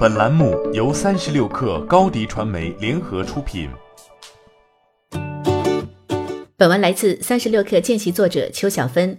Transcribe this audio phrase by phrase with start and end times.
[0.00, 3.68] 本栏目由三十六克高低传媒联合出品。
[6.56, 9.14] 本文来自三十六克见习作者邱小芬。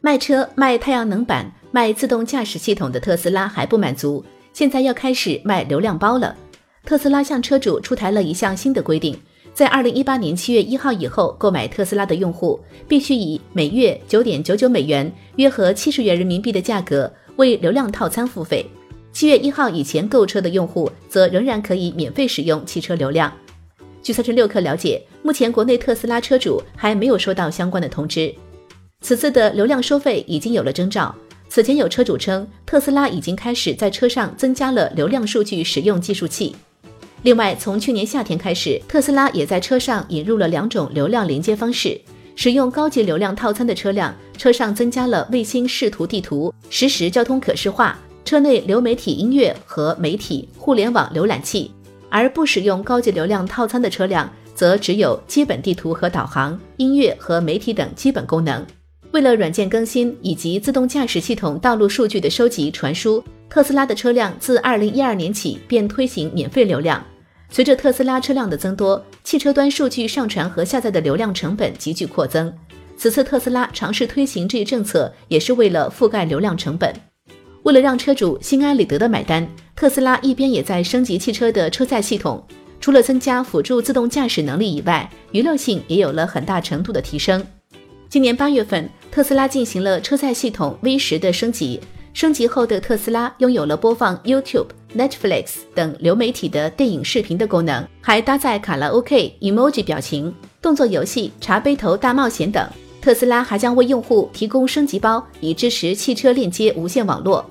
[0.00, 6.36] 卖车卖太阳能板、卖自动驾驶系统的特斯拉还不满足，现在要开始卖流量包了。
[6.84, 9.20] 特斯拉向车主出台了一项新的规定，
[9.52, 18.64] 在二零一八年七月一号以后购买特斯拉的用户，必须以每月九点九九美元（约合七十元人民币）的价格为流量套餐付费。
[19.20, 23.30] 七月一号以前购车的用户则仍然可以免费使用汽车流量。
[24.02, 28.34] 据三十六氪了解，目前国内特斯拉车主还没有收到相关的通知。
[29.02, 31.14] 此次的流量收费已经有了征兆。
[31.50, 36.56] 此前有车主称，特斯拉已经开始在车上增加了流量数据使用计数器。
[37.20, 42.00] 另外，从去年夏天开始，特斯拉也在车上引入了两种流量连接方式。
[42.36, 47.98] 使用高级流量套餐的车辆，车上增加了卫星视图地图、实时交通可视化、
[48.30, 51.68] 车内流媒体音乐和媒体互联网浏览器；
[52.08, 58.64] 而不使用高级流量套餐的车辆，则只有基本地图和导航、音乐和媒体等基本功能。
[59.10, 67.04] 为了软件更新以及自动驾驶系统道路数据的收集传输，特斯拉的车辆自二零一二年起便推行免费流量。
[67.50, 72.54] 随着特斯拉车辆的增多，汽车端数据上传和下载的流量成本急剧扩增。
[72.96, 76.94] 此次特斯拉尝试推行这一政策，也是为了覆盖流量成本。
[77.70, 82.44] 为了让车主心安理得的买单，特斯拉一边也在升级汽车的车载系统，
[82.80, 87.46] 除了增加辅助自动驾驶能力以外，娱乐性也有了很大程度的提升。
[88.08, 88.90] 今年八月份。
[89.12, 91.78] 特斯拉进行了车载系统 V 十的升级，
[92.12, 102.68] 升级后的特斯拉拥有了播放 YouTube、Netflix 等流媒体的电影视频的功能，还搭载卡拉 OK、emoji 表情、动作游戏、茶杯头大冒险等。
[103.00, 107.48] 特斯拉还将为用户提供升级包，以支持汽车链接无线网络。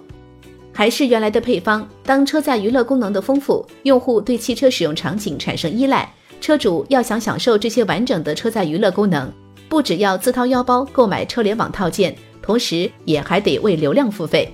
[0.79, 9.29] 还是原来的配方，当车载娱乐功能的丰富，用户对汽车使用场景产生依赖，车主要想享受这些完整的车载娱乐功能。
[9.67, 14.53] 不只要自掏腰包购买车联网套件，同时也还得为流量付费。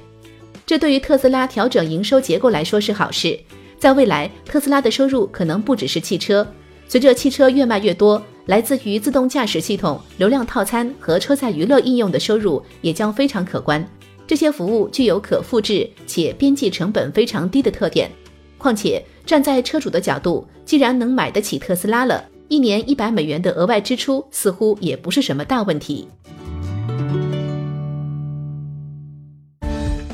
[0.66, 3.39] 这对于特斯拉调整营收结构来说是好事。
[3.77, 6.44] 在未来，特斯拉的收入可能不只是汽车。
[6.88, 13.88] 随着汽车越卖越多，来自于自动驾驶系统、流量套餐和车载娱乐应用的收入也将非常可观。
[14.28, 18.09] 这些服务具有可复制且边际成本非常低的特点。
[18.58, 22.24] 况且，站在车主的角度，既然能买得起特斯拉了。
[22.47, 26.08] 一年一百美元的额外支出似乎也不是什么大问题。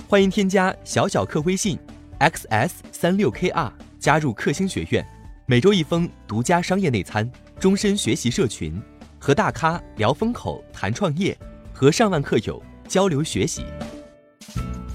[0.08, 1.78] 欢迎添加小小客微信
[2.20, 5.06] xs 三六 kr 加入克星学院，
[5.46, 7.30] 每周一封独家商业内参，
[7.60, 8.82] 终身学习社群，
[9.20, 11.38] 和大咖聊风口谈创业，
[11.74, 13.64] 和上万客友交流学习。